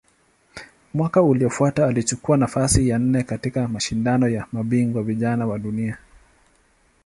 Mwaka 0.93 1.21
uliofuata 1.21 1.87
alichukua 1.87 2.37
nafasi 2.37 2.89
ya 2.89 2.99
nne 2.99 3.23
katika 3.23 3.67
Mashindano 3.67 4.27
ya 4.29 4.47
Mabingwa 4.51 5.03
Vijana 5.03 5.47
wa 5.47 5.59
Dunia. 5.59 5.97